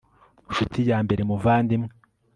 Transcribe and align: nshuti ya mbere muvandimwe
nshuti 0.49 0.79
ya 0.89 0.97
mbere 1.05 1.21
muvandimwe 1.29 1.91